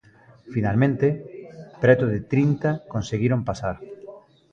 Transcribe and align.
Finalmente, 0.53 1.07
preto 1.83 2.05
de 2.13 2.19
trinta 2.31 2.71
conseguiron 2.93 3.39
pasar. 3.49 3.75